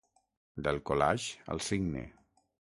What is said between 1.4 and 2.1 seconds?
al signe.